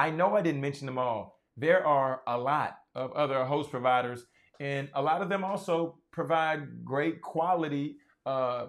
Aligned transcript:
I 0.00 0.08
know 0.08 0.34
I 0.34 0.40
didn't 0.40 0.62
mention 0.62 0.86
them 0.86 0.96
all. 0.96 1.38
There 1.58 1.86
are 1.86 2.22
a 2.26 2.38
lot 2.38 2.74
of 2.94 3.12
other 3.12 3.44
host 3.44 3.70
providers, 3.70 4.24
and 4.58 4.88
a 4.94 5.02
lot 5.02 5.20
of 5.20 5.28
them 5.28 5.44
also 5.44 5.98
provide 6.10 6.86
great 6.86 7.20
quality 7.20 7.96
uh, 8.24 8.68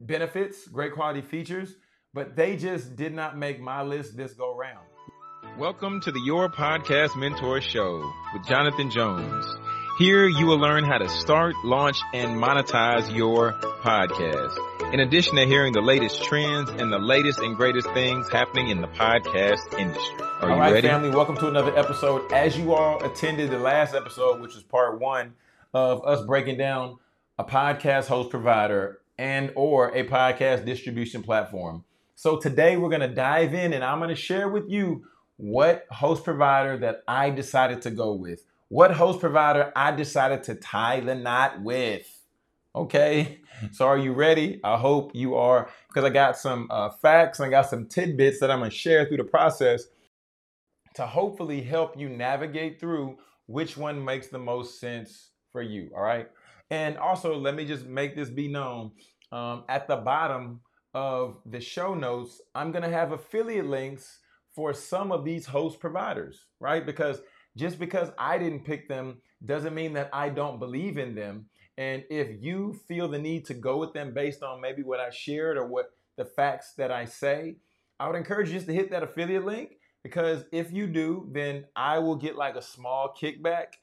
benefits, 0.00 0.66
great 0.66 0.94
quality 0.94 1.20
features, 1.20 1.74
but 2.14 2.34
they 2.34 2.56
just 2.56 2.96
did 2.96 3.12
not 3.12 3.36
make 3.36 3.60
my 3.60 3.82
list 3.82 4.16
this 4.16 4.32
go 4.32 4.56
round. 4.56 4.86
Welcome 5.58 6.00
to 6.00 6.10
the 6.10 6.20
Your 6.20 6.48
Podcast 6.48 7.14
Mentor 7.14 7.60
Show 7.60 8.10
with 8.32 8.46
Jonathan 8.46 8.90
Jones. 8.90 9.44
Here 9.98 10.26
you 10.26 10.46
will 10.46 10.58
learn 10.58 10.84
how 10.84 10.96
to 10.96 11.10
start, 11.10 11.54
launch, 11.62 11.98
and 12.14 12.42
monetize 12.42 13.14
your 13.14 13.52
podcast. 13.82 14.73
In 14.94 15.00
addition 15.00 15.34
to 15.34 15.44
hearing 15.44 15.72
the 15.72 15.82
latest 15.82 16.22
trends 16.22 16.70
and 16.70 16.92
the 16.92 17.00
latest 17.00 17.40
and 17.40 17.56
greatest 17.56 17.90
things 17.94 18.28
happening 18.30 18.68
in 18.68 18.80
the 18.80 18.86
podcast 18.86 19.76
industry. 19.76 20.24
Are 20.40 20.42
all 20.42 20.54
you 20.54 20.62
right, 20.62 20.72
ready? 20.72 20.86
family, 20.86 21.10
welcome 21.10 21.36
to 21.38 21.48
another 21.48 21.76
episode. 21.76 22.32
As 22.32 22.56
you 22.56 22.74
all 22.74 23.02
attended 23.02 23.50
the 23.50 23.58
last 23.58 23.92
episode, 23.92 24.40
which 24.40 24.54
is 24.54 24.62
part 24.62 25.00
one 25.00 25.34
of 25.72 26.06
us 26.06 26.24
breaking 26.24 26.58
down 26.58 26.98
a 27.40 27.44
podcast 27.44 28.06
host 28.06 28.30
provider 28.30 29.00
and 29.18 29.50
or 29.56 29.88
a 29.96 30.06
podcast 30.06 30.64
distribution 30.64 31.24
platform. 31.24 31.82
So 32.14 32.36
today 32.36 32.76
we're 32.76 32.88
going 32.88 33.00
to 33.00 33.12
dive 33.12 33.52
in 33.52 33.72
and 33.72 33.82
I'm 33.82 33.98
going 33.98 34.10
to 34.10 34.14
share 34.14 34.48
with 34.48 34.70
you 34.70 35.06
what 35.38 35.86
host 35.90 36.22
provider 36.22 36.78
that 36.78 37.02
I 37.08 37.30
decided 37.30 37.82
to 37.82 37.90
go 37.90 38.12
with. 38.12 38.44
What 38.68 38.92
host 38.92 39.18
provider 39.18 39.72
I 39.74 39.90
decided 39.90 40.44
to 40.44 40.54
tie 40.54 41.00
the 41.00 41.16
knot 41.16 41.62
with. 41.62 42.06
Okay, 42.76 43.40
so 43.72 43.86
are 43.86 43.98
you 43.98 44.12
ready? 44.12 44.60
I 44.64 44.76
hope 44.76 45.12
you 45.14 45.34
are, 45.36 45.70
because 45.88 46.04
I 46.04 46.10
got 46.10 46.36
some 46.36 46.68
uh, 46.70 46.90
facts 46.90 47.38
and 47.38 47.46
I 47.46 47.50
got 47.50 47.68
some 47.68 47.86
tidbits 47.86 48.40
that 48.40 48.50
I'm 48.50 48.60
gonna 48.60 48.70
share 48.70 49.06
through 49.06 49.18
the 49.18 49.24
process 49.24 49.84
to 50.94 51.06
hopefully 51.06 51.60
help 51.60 51.98
you 51.98 52.08
navigate 52.08 52.78
through 52.78 53.18
which 53.46 53.76
one 53.76 54.04
makes 54.04 54.28
the 54.28 54.38
most 54.38 54.80
sense 54.80 55.30
for 55.52 55.62
you. 55.62 55.90
All 55.96 56.02
right, 56.02 56.28
and 56.70 56.96
also 56.98 57.36
let 57.36 57.54
me 57.54 57.64
just 57.64 57.86
make 57.86 58.16
this 58.16 58.30
be 58.30 58.48
known 58.48 58.92
um, 59.34 59.64
at 59.68 59.88
the 59.88 59.96
bottom 59.96 60.60
of 60.94 61.38
the 61.46 61.60
show 61.60 61.92
notes, 61.94 62.40
I'm 62.54 62.70
gonna 62.70 62.88
have 62.88 63.10
affiliate 63.10 63.66
links 63.66 64.20
for 64.54 64.72
some 64.72 65.10
of 65.10 65.24
these 65.24 65.44
host 65.44 65.80
providers, 65.80 66.44
right? 66.60 66.86
Because 66.86 67.20
just 67.56 67.80
because 67.80 68.10
I 68.16 68.38
didn't 68.38 68.64
pick 68.64 68.88
them 68.88 69.20
doesn't 69.44 69.74
mean 69.74 69.92
that 69.94 70.08
I 70.12 70.28
don't 70.28 70.60
believe 70.60 70.98
in 70.98 71.16
them. 71.16 71.46
And 71.76 72.04
if 72.08 72.42
you 72.42 72.78
feel 72.86 73.08
the 73.08 73.18
need 73.18 73.46
to 73.46 73.54
go 73.54 73.78
with 73.78 73.92
them 73.92 74.14
based 74.14 74.42
on 74.42 74.60
maybe 74.60 74.82
what 74.82 75.00
I 75.00 75.10
shared 75.10 75.56
or 75.56 75.66
what 75.66 75.90
the 76.16 76.24
facts 76.24 76.74
that 76.78 76.90
I 76.90 77.04
say, 77.04 77.56
I 77.98 78.06
would 78.06 78.16
encourage 78.16 78.48
you 78.48 78.54
just 78.54 78.66
to 78.66 78.74
hit 78.74 78.90
that 78.90 79.02
affiliate 79.02 79.44
link 79.44 79.78
because 80.02 80.44
if 80.52 80.72
you 80.72 80.86
do, 80.86 81.28
then 81.32 81.64
I 81.74 81.98
will 81.98 82.16
get 82.16 82.36
like 82.36 82.56
a 82.56 82.62
small 82.62 83.14
kickback, 83.20 83.78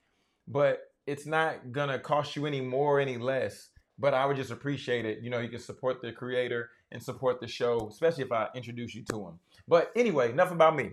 but 0.47 0.92
it's 1.08 1.25
not 1.25 1.72
gonna 1.72 2.00
cost 2.00 2.36
you 2.36 2.45
any 2.45 2.62
more 2.62 2.97
or 2.97 3.00
any 3.00 3.17
less. 3.17 3.69
But 4.00 4.14
I 4.14 4.25
would 4.25 4.38
just 4.38 4.52
appreciate 4.52 5.06
it. 5.06 5.19
You 5.22 5.30
know, 5.30 5.39
you 5.39 5.50
can 5.50 5.59
support 5.59 6.02
the 6.02 6.12
creator 6.12 6.69
and 6.92 7.03
support 7.03 7.39
the 7.39 7.47
show, 7.47 7.88
especially 7.92 8.23
if 8.23 8.31
I 8.31 8.47
introduce 8.56 8.95
you 8.95 9.03
to 9.12 9.28
him. 9.28 9.39
But 9.67 9.92
anyway, 9.95 10.31
enough 10.31 10.52
about 10.52 10.75
me. 10.75 10.92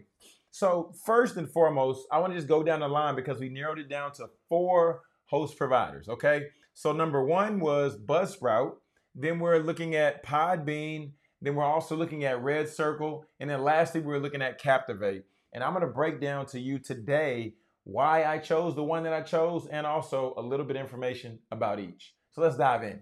So, 0.50 0.92
first 1.04 1.36
and 1.36 1.48
foremost, 1.50 2.06
I 2.10 2.18
want 2.18 2.32
to 2.32 2.36
just 2.36 2.48
go 2.48 2.62
down 2.62 2.80
the 2.80 2.88
line 2.88 3.14
because 3.14 3.38
we 3.38 3.48
narrowed 3.48 3.78
it 3.78 3.88
down 3.88 4.12
to 4.14 4.28
four 4.48 5.02
host 5.26 5.56
providers. 5.56 6.08
Okay. 6.08 6.46
So, 6.78 6.92
number 6.92 7.24
one 7.24 7.58
was 7.58 7.96
Buzzsprout. 7.96 8.74
Then 9.12 9.40
we're 9.40 9.58
looking 9.58 9.96
at 9.96 10.24
Podbean. 10.24 11.10
Then 11.42 11.56
we're 11.56 11.64
also 11.64 11.96
looking 11.96 12.22
at 12.22 12.40
Red 12.40 12.68
Circle. 12.68 13.24
And 13.40 13.50
then 13.50 13.64
lastly, 13.64 14.00
we're 14.00 14.20
looking 14.20 14.42
at 14.42 14.60
Captivate. 14.60 15.24
And 15.52 15.64
I'm 15.64 15.72
going 15.72 15.84
to 15.84 15.92
break 15.92 16.20
down 16.20 16.46
to 16.46 16.60
you 16.60 16.78
today 16.78 17.54
why 17.82 18.24
I 18.24 18.38
chose 18.38 18.76
the 18.76 18.84
one 18.84 19.02
that 19.02 19.12
I 19.12 19.22
chose 19.22 19.66
and 19.66 19.88
also 19.88 20.34
a 20.36 20.40
little 20.40 20.64
bit 20.64 20.76
of 20.76 20.82
information 20.82 21.40
about 21.50 21.80
each. 21.80 22.14
So, 22.30 22.42
let's 22.42 22.56
dive 22.56 22.84
in. 22.84 23.00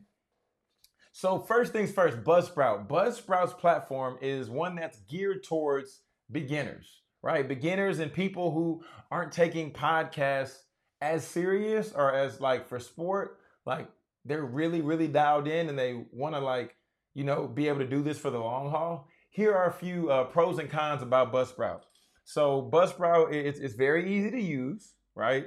So 1.13 1.41
first 1.41 1.75
things 1.75 1.93
first, 1.93 2.25
Buzzsprout. 2.25 2.89
Buzzsprout's 2.89 3.53
platform 3.53 4.17
is 4.23 4.49
one 4.49 4.75
that's 4.77 5.01
geared 5.01 5.45
towards 5.45 6.01
beginners, 6.33 7.03
right? 7.23 7.47
Beginners 7.47 7.99
and 7.99 8.11
people 8.11 8.53
who 8.53 8.83
aren't 9.11 9.33
taking 9.33 9.75
podcasts 9.75 10.61
as 11.03 11.27
serious 11.27 11.93
or 11.93 12.15
as 12.15 12.41
like 12.41 12.67
for 12.67 12.79
sport. 12.79 13.39
Like 13.67 13.89
they're 14.25 14.45
really, 14.45 14.81
really 14.81 15.09
dialed 15.09 15.49
in 15.49 15.69
and 15.69 15.79
they 15.79 16.05
want 16.13 16.35
to 16.35 16.41
like, 16.41 16.77
you 17.15 17.25
know, 17.25 17.47
be 17.47 17.69
able 17.69 17.81
to 17.81 17.87
do 17.87 18.03
this 18.03 18.19
for 18.19 18.31
the 18.31 18.39
long 18.39 18.71
haul. 18.71 19.09
Here 19.31 19.55
are 19.55 19.69
a 19.69 19.73
few 19.73 20.11
uh, 20.11 20.25
pros 20.25 20.59
and 20.59 20.71
cons 20.71 21.03
about 21.03 21.33
Buzzsprout. 21.33 21.83
So 22.25 22.69
Buzzsprout, 22.73 23.33
it's, 23.33 23.59
it's 23.59 23.75
very 23.75 24.17
easy 24.17 24.31
to 24.31 24.41
use, 24.41 24.95
right? 25.15 25.47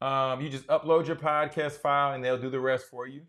Um, 0.00 0.40
you 0.40 0.48
just 0.48 0.66
upload 0.68 1.06
your 1.06 1.16
podcast 1.16 1.72
file 1.72 2.14
and 2.14 2.24
they'll 2.24 2.38
do 2.38 2.50
the 2.50 2.60
rest 2.60 2.86
for 2.90 3.06
you 3.06 3.22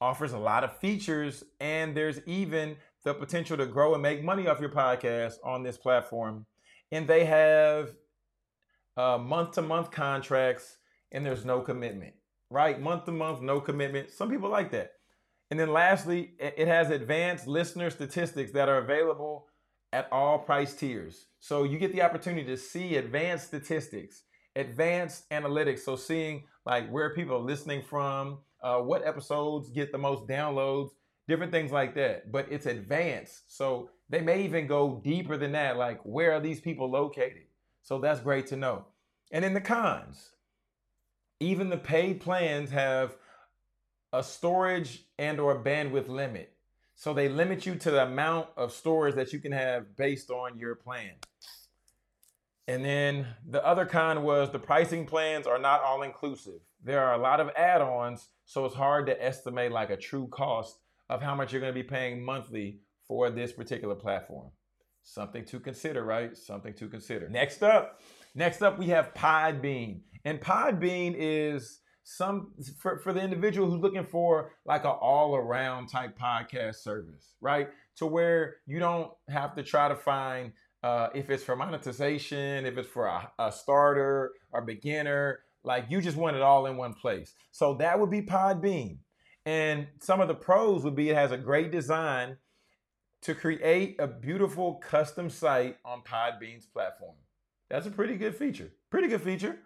offers 0.00 0.32
a 0.32 0.38
lot 0.38 0.64
of 0.64 0.76
features, 0.78 1.44
and 1.60 1.96
there's 1.96 2.20
even 2.26 2.76
the 3.04 3.14
potential 3.14 3.56
to 3.56 3.66
grow 3.66 3.94
and 3.94 4.02
make 4.02 4.22
money 4.22 4.46
off 4.46 4.60
your 4.60 4.70
podcast 4.70 5.34
on 5.44 5.62
this 5.62 5.76
platform. 5.76 6.46
And 6.92 7.06
they 7.06 7.24
have 7.24 7.90
month 8.96 9.52
to 9.52 9.62
month 9.62 9.90
contracts, 9.90 10.78
and 11.12 11.24
there's 11.24 11.44
no 11.44 11.60
commitment, 11.60 12.14
right? 12.50 12.80
Month 12.80 13.04
to 13.06 13.12
month, 13.12 13.40
no 13.40 13.60
commitment. 13.60 14.10
Some 14.10 14.30
people 14.30 14.50
like 14.50 14.70
that. 14.72 14.92
And 15.50 15.58
then 15.58 15.72
lastly, 15.72 16.32
it 16.38 16.68
has 16.68 16.90
advanced 16.90 17.46
listener 17.46 17.90
statistics 17.90 18.52
that 18.52 18.68
are 18.68 18.78
available 18.78 19.46
at 19.92 20.08
all 20.12 20.38
price 20.38 20.74
tiers. 20.74 21.26
So 21.40 21.64
you 21.64 21.78
get 21.78 21.92
the 21.92 22.02
opportunity 22.02 22.44
to 22.44 22.56
see 22.56 22.96
advanced 22.96 23.46
statistics, 23.48 24.24
advanced 24.56 25.28
analytics. 25.30 25.80
So 25.80 25.96
seeing 25.96 26.44
like 26.66 26.90
where 26.90 27.14
people 27.14 27.36
are 27.36 27.40
listening 27.40 27.82
from, 27.82 28.38
uh, 28.62 28.78
what 28.78 29.06
episodes 29.06 29.70
get 29.70 29.92
the 29.92 29.98
most 29.98 30.26
downloads, 30.28 30.90
different 31.26 31.52
things 31.52 31.72
like 31.72 31.94
that. 31.94 32.30
But 32.30 32.48
it's 32.50 32.66
advanced. 32.66 33.56
So 33.56 33.90
they 34.10 34.20
may 34.20 34.42
even 34.42 34.66
go 34.66 35.00
deeper 35.02 35.36
than 35.38 35.52
that, 35.52 35.78
like 35.78 36.00
where 36.02 36.32
are 36.32 36.40
these 36.40 36.60
people 36.60 36.90
located? 36.90 37.44
So 37.82 37.98
that's 37.98 38.20
great 38.20 38.46
to 38.48 38.56
know. 38.56 38.84
And 39.30 39.44
then 39.44 39.54
the 39.54 39.60
cons, 39.60 40.30
even 41.40 41.68
the 41.68 41.76
paid 41.76 42.20
plans 42.20 42.70
have 42.70 43.16
a 44.12 44.22
storage 44.22 45.04
and 45.18 45.38
or 45.38 45.62
bandwidth 45.62 46.08
limit. 46.08 46.52
So 46.94 47.14
they 47.14 47.28
limit 47.28 47.64
you 47.64 47.76
to 47.76 47.90
the 47.90 48.02
amount 48.02 48.48
of 48.56 48.72
storage 48.72 49.14
that 49.14 49.32
you 49.32 49.38
can 49.38 49.52
have 49.52 49.96
based 49.96 50.30
on 50.30 50.58
your 50.58 50.74
plan. 50.74 51.12
And 52.66 52.84
then 52.84 53.26
the 53.48 53.64
other 53.64 53.86
con 53.86 54.24
was 54.24 54.50
the 54.50 54.58
pricing 54.58 55.06
plans 55.06 55.46
are 55.46 55.58
not 55.58 55.82
all 55.82 56.02
inclusive. 56.02 56.60
There 56.84 57.02
are 57.02 57.14
a 57.14 57.22
lot 57.22 57.40
of 57.40 57.50
add 57.56 57.80
ons, 57.80 58.28
so 58.44 58.64
it's 58.64 58.74
hard 58.74 59.06
to 59.06 59.24
estimate 59.24 59.72
like 59.72 59.90
a 59.90 59.96
true 59.96 60.28
cost 60.28 60.78
of 61.08 61.22
how 61.22 61.34
much 61.34 61.52
you're 61.52 61.60
going 61.60 61.72
to 61.72 61.82
be 61.82 61.88
paying 61.88 62.22
monthly 62.22 62.80
for 63.06 63.30
this 63.30 63.52
particular 63.52 63.94
platform. 63.94 64.50
Something 65.02 65.44
to 65.46 65.58
consider, 65.60 66.04
right? 66.04 66.36
Something 66.36 66.74
to 66.74 66.88
consider. 66.88 67.28
Next 67.28 67.62
up, 67.62 68.00
next 68.38 68.62
up 68.62 68.78
we 68.78 68.86
have 68.86 69.12
Podbean. 69.14 70.00
And 70.24 70.40
Podbean 70.40 71.14
is 71.18 71.80
some 72.04 72.52
for, 72.78 72.98
for 73.00 73.12
the 73.12 73.20
individual 73.20 73.70
who's 73.70 73.80
looking 73.80 74.06
for 74.06 74.52
like 74.64 74.84
an 74.84 74.92
all-around 74.92 75.88
type 75.88 76.18
podcast 76.18 76.76
service, 76.76 77.34
right? 77.40 77.68
To 77.96 78.06
where 78.06 78.56
you 78.66 78.78
don't 78.78 79.10
have 79.28 79.54
to 79.56 79.62
try 79.62 79.88
to 79.88 79.96
find 79.96 80.52
uh, 80.82 81.08
if 81.14 81.28
it's 81.28 81.42
for 81.42 81.56
monetization, 81.56 82.64
if 82.64 82.78
it's 82.78 82.88
for 82.88 83.06
a, 83.06 83.30
a 83.38 83.52
starter 83.52 84.32
or 84.52 84.62
beginner, 84.62 85.40
like 85.64 85.86
you 85.90 86.00
just 86.00 86.16
want 86.16 86.36
it 86.36 86.42
all 86.42 86.66
in 86.66 86.76
one 86.76 86.94
place. 86.94 87.34
So 87.50 87.74
that 87.74 87.98
would 87.98 88.10
be 88.10 88.22
Podbean. 88.22 88.98
And 89.44 89.88
some 90.00 90.20
of 90.20 90.28
the 90.28 90.34
pros 90.34 90.84
would 90.84 90.94
be 90.94 91.10
it 91.10 91.16
has 91.16 91.32
a 91.32 91.36
great 91.36 91.72
design 91.72 92.36
to 93.22 93.34
create 93.34 93.96
a 93.98 94.06
beautiful 94.06 94.74
custom 94.74 95.28
site 95.28 95.76
on 95.84 96.02
Podbean's 96.02 96.66
platform. 96.66 97.16
That's 97.70 97.86
a 97.86 97.90
pretty 97.90 98.16
good 98.16 98.34
feature. 98.34 98.70
Pretty 98.90 99.08
good 99.08 99.22
feature. 99.22 99.58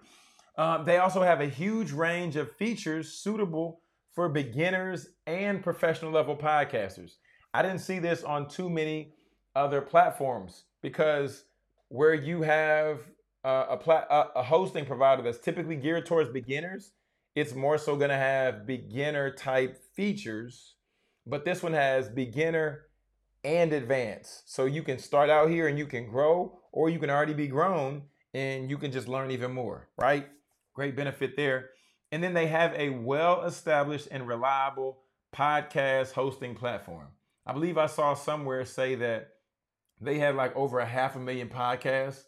Um, 0.56 0.84
they 0.84 0.98
also 0.98 1.22
have 1.22 1.40
a 1.40 1.46
huge 1.46 1.92
range 1.92 2.36
of 2.36 2.54
features 2.56 3.12
suitable 3.12 3.80
for 4.14 4.28
beginners 4.28 5.08
and 5.26 5.62
professional 5.62 6.10
level 6.10 6.36
podcasters. 6.36 7.12
I 7.54 7.62
didn't 7.62 7.78
see 7.78 7.98
this 7.98 8.22
on 8.22 8.48
too 8.48 8.68
many 8.68 9.14
other 9.54 9.80
platforms 9.80 10.64
because 10.82 11.44
where 11.88 12.14
you 12.14 12.42
have 12.42 13.00
uh, 13.44 13.66
a, 13.70 13.76
pla- 13.76 14.06
a 14.34 14.42
hosting 14.42 14.84
provider 14.84 15.22
that's 15.22 15.38
typically 15.38 15.76
geared 15.76 16.06
towards 16.06 16.30
beginners, 16.30 16.92
it's 17.34 17.54
more 17.54 17.78
so 17.78 17.96
going 17.96 18.10
to 18.10 18.16
have 18.16 18.66
beginner 18.66 19.30
type 19.30 19.78
features, 19.94 20.74
but 21.26 21.44
this 21.44 21.62
one 21.62 21.72
has 21.72 22.08
beginner 22.08 22.86
and 23.44 23.72
advance. 23.72 24.42
So 24.46 24.64
you 24.66 24.82
can 24.82 24.98
start 24.98 25.30
out 25.30 25.50
here 25.50 25.68
and 25.68 25.78
you 25.78 25.86
can 25.86 26.06
grow, 26.08 26.58
or 26.72 26.88
you 26.88 26.98
can 26.98 27.10
already 27.10 27.34
be 27.34 27.48
grown 27.48 28.02
and 28.34 28.70
you 28.70 28.78
can 28.78 28.92
just 28.92 29.08
learn 29.08 29.30
even 29.30 29.52
more, 29.52 29.88
right? 29.98 30.28
Great 30.74 30.96
benefit 30.96 31.36
there. 31.36 31.70
And 32.10 32.22
then 32.22 32.34
they 32.34 32.46
have 32.46 32.74
a 32.74 32.90
well 32.90 33.42
established 33.44 34.08
and 34.10 34.26
reliable 34.26 34.98
podcast 35.34 36.12
hosting 36.12 36.54
platform. 36.54 37.08
I 37.46 37.52
believe 37.52 37.78
I 37.78 37.86
saw 37.86 38.14
somewhere 38.14 38.64
say 38.64 38.94
that 38.96 39.28
they 40.00 40.18
have 40.18 40.34
like 40.34 40.54
over 40.54 40.78
a 40.78 40.86
half 40.86 41.16
a 41.16 41.18
million 41.18 41.48
podcasts 41.48 42.24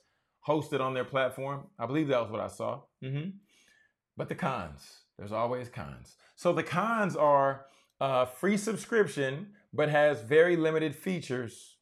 hosted 0.46 0.80
on 0.80 0.94
their 0.94 1.04
platform. 1.04 1.66
I 1.78 1.86
believe 1.86 2.08
that 2.08 2.20
was 2.20 2.30
what 2.30 2.40
I 2.40 2.48
saw. 2.48 2.82
Mm-hmm. 3.02 3.30
But 4.16 4.28
the 4.28 4.34
cons, 4.34 5.00
there's 5.18 5.32
always 5.32 5.68
cons. 5.68 6.16
So 6.36 6.52
the 6.52 6.62
cons 6.62 7.16
are 7.16 7.66
uh, 8.00 8.26
free 8.26 8.56
subscription, 8.56 9.48
but 9.74 9.88
has 9.88 10.22
very 10.22 10.56
limited 10.56 10.94
features. 10.94 11.76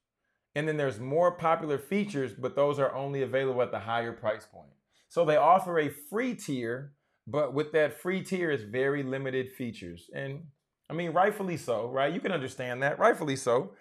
And 0.55 0.67
then 0.67 0.77
there's 0.77 0.99
more 0.99 1.33
popular 1.33 1.79
features, 1.79 2.33
but 2.33 2.57
those 2.57 2.79
are 2.79 2.95
only 2.95 3.23
available 3.23 3.63
at 3.63 3.71
the 3.71 3.79
higher 3.79 4.13
price 4.13 4.47
point. 4.47 4.71
So 5.09 5.25
they 5.25 5.37
offer 5.37 5.79
a 5.79 5.91
free 5.91 6.35
tier, 6.35 6.95
but 7.27 7.53
with 7.53 7.73
that 7.73 8.01
free 8.01 8.23
tier 8.23 8.51
is 8.51 8.63
very 8.63 9.03
limited 9.03 9.53
features. 9.53 10.09
And 10.15 10.45
I 10.89 10.95
mean, 10.95 11.13
rightfully 11.13 11.59
so, 11.59 11.89
right? 11.89 12.13
You 12.13 12.21
can 12.21 12.33
understand 12.33 12.83
that, 12.83 12.99
rightfully 12.99 13.37
so. 13.37 13.75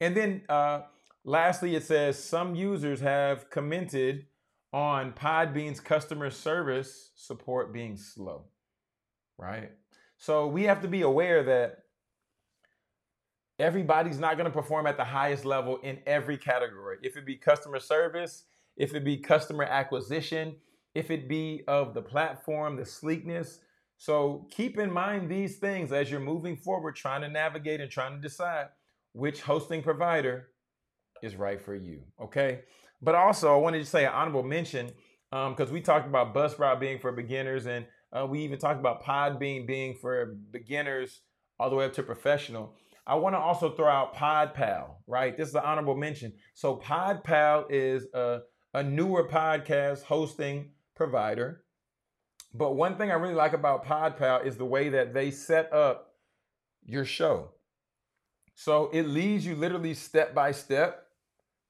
And 0.00 0.16
then 0.16 0.42
uh, 0.48 0.82
lastly, 1.24 1.76
it 1.76 1.84
says 1.84 2.22
some 2.22 2.54
users 2.54 3.00
have 3.00 3.50
commented 3.50 4.26
on 4.72 5.12
Podbean's 5.12 5.80
customer 5.80 6.30
service 6.30 7.10
support 7.16 7.72
being 7.72 7.96
slow, 7.96 8.44
right? 9.38 9.72
So 10.16 10.46
we 10.46 10.64
have 10.64 10.82
to 10.82 10.88
be 10.88 11.02
aware 11.02 11.42
that 11.44 11.78
everybody's 13.58 14.18
not 14.18 14.36
going 14.36 14.50
to 14.50 14.56
perform 14.56 14.86
at 14.86 14.96
the 14.96 15.04
highest 15.04 15.44
level 15.44 15.78
in 15.78 15.98
every 16.06 16.36
category. 16.36 16.98
If 17.02 17.16
it 17.16 17.26
be 17.26 17.36
customer 17.36 17.80
service, 17.80 18.44
if 18.76 18.94
it 18.94 19.04
be 19.04 19.16
customer 19.16 19.64
acquisition, 19.64 20.56
if 20.94 21.10
it 21.10 21.28
be 21.28 21.62
of 21.68 21.94
the 21.94 22.02
platform, 22.02 22.76
the 22.76 22.84
sleekness. 22.84 23.60
So 23.96 24.46
keep 24.50 24.78
in 24.78 24.92
mind 24.92 25.28
these 25.28 25.58
things 25.58 25.92
as 25.92 26.10
you're 26.10 26.20
moving 26.20 26.56
forward, 26.56 26.94
trying 26.94 27.22
to 27.22 27.28
navigate 27.28 27.80
and 27.80 27.90
trying 27.90 28.14
to 28.14 28.20
decide 28.20 28.68
which 29.12 29.40
hosting 29.40 29.82
provider 29.82 30.48
is 31.22 31.34
right 31.34 31.60
for 31.60 31.74
you. 31.74 32.02
Okay. 32.20 32.60
But 33.02 33.14
also, 33.14 33.52
I 33.52 33.58
wanted 33.58 33.80
to 33.80 33.86
say 33.86 34.04
an 34.04 34.12
honorable 34.12 34.42
mention 34.42 34.92
because 35.30 35.68
um, 35.68 35.72
we 35.72 35.80
talked 35.80 36.06
about 36.06 36.34
Buzzsprout 36.34 36.80
being 36.80 36.98
for 36.98 37.12
beginners, 37.12 37.66
and 37.66 37.84
uh, 38.12 38.26
we 38.26 38.40
even 38.40 38.58
talked 38.58 38.80
about 38.80 39.04
Podbean 39.04 39.66
being 39.66 39.94
for 39.94 40.36
beginners 40.50 41.20
all 41.60 41.70
the 41.70 41.76
way 41.76 41.84
up 41.84 41.92
to 41.94 42.02
professional. 42.02 42.74
I 43.08 43.14
want 43.14 43.34
to 43.34 43.38
also 43.38 43.70
throw 43.70 43.88
out 43.88 44.14
PodPal, 44.14 44.96
right? 45.06 45.34
This 45.34 45.48
is 45.48 45.54
an 45.54 45.62
honorable 45.64 45.96
mention. 45.96 46.34
So 46.52 46.76
PodPal 46.76 47.64
is 47.70 48.06
a, 48.12 48.40
a 48.74 48.82
newer 48.82 49.26
podcast 49.26 50.02
hosting 50.02 50.72
provider. 50.94 51.64
But 52.52 52.76
one 52.76 52.98
thing 52.98 53.10
I 53.10 53.14
really 53.14 53.34
like 53.34 53.54
about 53.54 53.86
PodPal 53.86 54.44
is 54.44 54.58
the 54.58 54.66
way 54.66 54.90
that 54.90 55.14
they 55.14 55.30
set 55.30 55.72
up 55.72 56.12
your 56.84 57.06
show. 57.06 57.52
So 58.54 58.90
it 58.92 59.04
leads 59.04 59.46
you 59.46 59.56
literally 59.56 59.94
step 59.94 60.34
by 60.34 60.52
step 60.52 61.06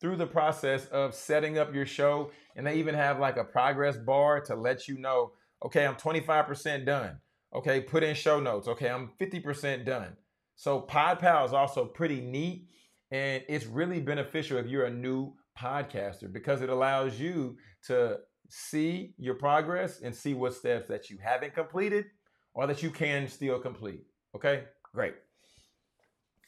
through 0.01 0.17
the 0.17 0.27
process 0.27 0.87
of 0.87 1.15
setting 1.15 1.57
up 1.57 1.73
your 1.73 1.87
show. 1.87 2.33
And 2.57 2.67
they 2.67 2.77
even 2.79 2.97
have 2.97 3.21
like 3.21 3.37
a 3.37 3.45
progress 3.45 3.97
bar 3.97 4.41
to 4.43 4.57
let 4.57 4.89
you 4.89 4.99
know, 4.99 5.33
okay, 5.65 5.87
I'm 5.87 5.95
25% 5.95 6.85
done. 6.85 7.19
Okay, 7.55 7.81
put 7.81 8.03
in 8.03 8.17
show 8.17 8.41
notes. 8.41 8.67
Okay, 8.67 8.89
I'm 8.89 9.11
50% 9.21 9.87
done. 9.87 10.17
So 10.59 10.81
PodPal 10.81 11.47
is 11.47 11.53
also 11.53 11.85
pretty 11.85 12.21
neat 12.21 12.67
and 13.13 13.45
it's 13.49 13.65
really 13.65 14.01
beneficial 14.01 14.59
if 14.59 14.67
you're 14.67 14.87
a 14.87 14.91
new 14.91 15.33
podcaster 15.57 16.31
because 16.33 16.63
it 16.63 16.69
allows 16.69 17.19
you 17.21 17.57
to 17.87 18.19
see 18.49 19.15
your 19.19 19.35
progress 19.35 20.01
and 20.01 20.13
see 20.13 20.35
what 20.35 20.53
steps 20.53 20.89
that 20.89 21.11
you 21.11 21.19
haven't 21.23 21.55
completed 21.55 22.07
or 22.55 22.67
that 22.67 22.83
you 22.83 22.91
can 22.91 23.29
still 23.29 23.61
complete. 23.61 24.03
Okay, 24.35 24.65
great. 24.93 25.15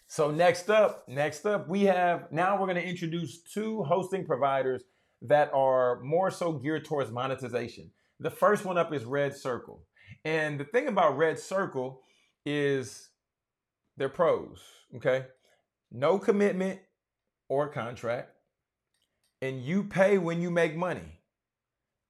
So 0.09 0.33
next 0.33 0.71
up, 0.71 1.09
next 1.09 1.47
up, 1.47 1.69
we 1.69 1.83
have 1.83 2.33
now 2.33 2.59
we're 2.59 2.67
going 2.67 2.83
to 2.83 2.89
introduce 2.89 3.43
two 3.45 3.85
hosting 3.85 4.27
providers 4.27 4.83
that 5.23 5.53
are 5.55 6.01
more 6.01 6.33
so 6.33 6.55
geared 6.55 6.85
towards 6.85 7.13
monetization. 7.13 7.93
The 8.19 8.31
first 8.31 8.65
one 8.65 8.77
up 8.77 8.93
is 8.93 9.05
Red 9.05 9.37
Circle. 9.37 9.85
And 10.25 10.59
the 10.59 10.65
thing 10.65 10.89
about 10.89 11.17
Red 11.17 11.39
Circle 11.39 12.03
is 12.45 13.10
their 13.97 14.09
pros, 14.09 14.61
okay? 14.97 15.27
No 15.91 16.19
commitment 16.19 16.81
or 17.49 17.69
contract. 17.69 18.31
And 19.43 19.63
you 19.63 19.85
pay 19.85 20.19
when 20.19 20.41
you 20.41 20.51
make 20.51 20.77
money. 20.77 21.21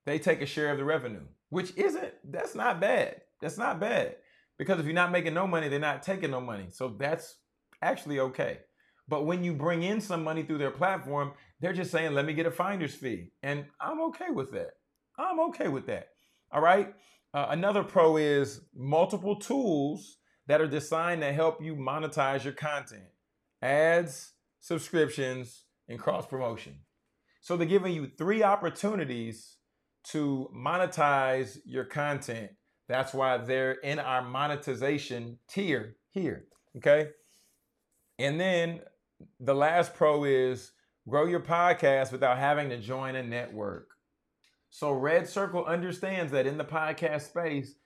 They 0.06 0.18
take 0.18 0.42
a 0.42 0.46
share 0.46 0.72
of 0.72 0.78
the 0.78 0.84
revenue, 0.84 1.26
which 1.50 1.76
isn't, 1.76 2.12
that's 2.24 2.54
not 2.54 2.80
bad. 2.80 3.20
That's 3.40 3.58
not 3.58 3.80
bad. 3.80 4.16
Because 4.58 4.78
if 4.78 4.84
you're 4.84 4.94
not 4.94 5.12
making 5.12 5.34
no 5.34 5.46
money, 5.46 5.68
they're 5.68 5.78
not 5.78 6.02
taking 6.02 6.30
no 6.30 6.40
money. 6.40 6.66
So 6.70 6.88
that's 6.98 7.36
actually 7.82 8.20
okay. 8.20 8.58
But 9.08 9.26
when 9.26 9.42
you 9.42 9.54
bring 9.54 9.82
in 9.82 10.00
some 10.00 10.22
money 10.22 10.42
through 10.42 10.58
their 10.58 10.70
platform, 10.70 11.32
they're 11.60 11.72
just 11.72 11.90
saying, 11.90 12.14
let 12.14 12.24
me 12.26 12.32
get 12.32 12.46
a 12.46 12.50
finder's 12.50 12.94
fee. 12.94 13.32
And 13.42 13.64
I'm 13.80 14.00
okay 14.02 14.30
with 14.30 14.52
that. 14.52 14.70
I'm 15.18 15.40
okay 15.48 15.68
with 15.68 15.86
that. 15.86 16.08
All 16.52 16.60
right. 16.60 16.94
Uh, 17.32 17.46
another 17.50 17.82
pro 17.82 18.16
is 18.16 18.62
multiple 18.74 19.36
tools 19.36 20.18
that 20.50 20.60
are 20.60 20.66
designed 20.66 21.20
to 21.20 21.32
help 21.32 21.62
you 21.62 21.76
monetize 21.76 22.42
your 22.42 22.52
content 22.52 23.04
ads, 23.62 24.32
subscriptions, 24.58 25.62
and 25.88 25.96
cross 25.96 26.26
promotion. 26.26 26.74
So 27.40 27.56
they're 27.56 27.68
giving 27.68 27.94
you 27.94 28.10
three 28.18 28.42
opportunities 28.42 29.58
to 30.08 30.50
monetize 30.52 31.58
your 31.64 31.84
content. 31.84 32.50
That's 32.88 33.14
why 33.14 33.36
they're 33.36 33.74
in 33.74 34.00
our 34.00 34.22
monetization 34.22 35.38
tier 35.48 35.94
here. 36.10 36.46
Okay. 36.78 37.10
And 38.18 38.40
then 38.40 38.80
the 39.38 39.54
last 39.54 39.94
pro 39.94 40.24
is 40.24 40.72
grow 41.08 41.26
your 41.26 41.38
podcast 41.38 42.10
without 42.10 42.38
having 42.38 42.70
to 42.70 42.78
join 42.78 43.14
a 43.14 43.22
network. 43.22 43.90
So 44.68 44.90
Red 44.90 45.28
Circle 45.28 45.64
understands 45.64 46.32
that 46.32 46.48
in 46.48 46.58
the 46.58 46.64
podcast 46.64 47.28
space, 47.28 47.76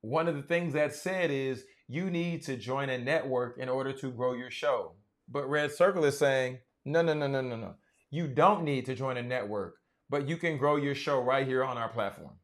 one 0.00 0.26
of 0.26 0.34
the 0.34 0.42
things 0.42 0.72
that 0.72 0.96
said 0.96 1.30
is 1.30 1.64
you 1.88 2.10
need 2.10 2.42
to 2.42 2.56
join 2.56 2.88
a 2.90 2.98
network 2.98 3.58
in 3.58 3.68
order 3.68 3.92
to 3.92 4.10
grow 4.10 4.34
your 4.34 4.50
show. 4.50 4.92
But 5.28 5.48
Red 5.48 5.72
Circle 5.72 6.04
is 6.04 6.18
saying, 6.18 6.58
no, 6.84 7.02
no, 7.02 7.14
no, 7.14 7.26
no, 7.26 7.40
no, 7.40 7.56
no. 7.56 7.74
You 8.10 8.28
don't 8.28 8.64
need 8.64 8.86
to 8.86 8.94
join 8.94 9.16
a 9.16 9.22
network, 9.22 9.76
but 10.10 10.28
you 10.28 10.36
can 10.36 10.58
grow 10.58 10.76
your 10.76 10.94
show 10.94 11.20
right 11.20 11.46
here 11.46 11.64
on 11.64 11.78
our 11.78 11.88
platform. 11.88 12.34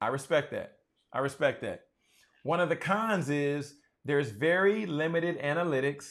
I 0.00 0.08
respect 0.08 0.50
that. 0.52 0.72
I 1.12 1.20
respect 1.20 1.62
that. 1.62 1.82
One 2.42 2.60
of 2.60 2.68
the 2.68 2.76
cons 2.76 3.30
is 3.30 3.74
there's 4.04 4.30
very 4.30 4.86
limited 4.86 5.40
analytics 5.40 6.06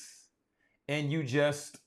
and 0.88 1.12
you 1.12 1.24
just 1.24 1.78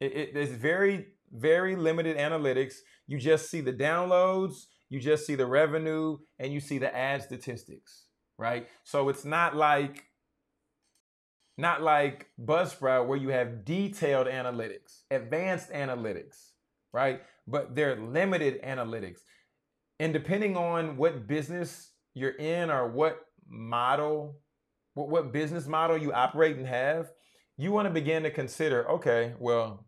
it, 0.00 0.12
it, 0.12 0.36
it's 0.36 0.52
very 0.52 1.06
very 1.32 1.76
limited 1.76 2.16
analytics 2.16 2.74
you 3.06 3.18
just 3.18 3.50
see 3.50 3.60
the 3.60 3.72
downloads 3.72 4.54
you 4.88 5.00
just 5.00 5.26
see 5.26 5.34
the 5.34 5.46
revenue 5.46 6.16
and 6.38 6.52
you 6.52 6.60
see 6.60 6.78
the 6.78 6.94
ad 6.96 7.22
statistics 7.22 8.06
right 8.38 8.68
so 8.84 9.08
it's 9.08 9.24
not 9.24 9.56
like 9.56 10.04
not 11.58 11.82
like 11.82 12.28
buzzsprout 12.42 13.06
where 13.06 13.18
you 13.18 13.28
have 13.28 13.64
detailed 13.64 14.26
analytics 14.26 15.02
advanced 15.10 15.70
analytics 15.70 16.52
right 16.92 17.20
but 17.46 17.74
they're 17.74 17.96
limited 17.96 18.62
analytics 18.62 19.20
and 20.00 20.12
depending 20.12 20.56
on 20.56 20.96
what 20.96 21.26
business 21.26 21.90
you're 22.14 22.36
in 22.36 22.70
or 22.70 22.88
what 22.88 23.26
model 23.46 24.38
what, 24.94 25.10
what 25.10 25.32
business 25.32 25.66
model 25.66 25.98
you 25.98 26.12
operate 26.12 26.56
and 26.56 26.66
have 26.66 27.10
you 27.58 27.72
want 27.72 27.88
to 27.88 27.92
begin 27.92 28.22
to 28.22 28.30
consider 28.30 28.88
okay, 28.88 29.34
well, 29.38 29.84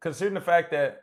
considering 0.00 0.34
the 0.34 0.40
fact 0.40 0.70
that 0.70 1.02